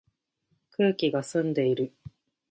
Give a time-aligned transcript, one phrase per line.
[0.71, 1.93] 空気が澄んでいる